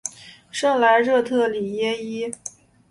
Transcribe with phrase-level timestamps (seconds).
[0.49, 2.33] 圣莱热特里耶伊。